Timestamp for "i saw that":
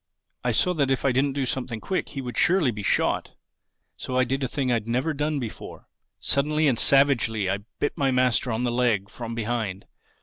0.43-0.89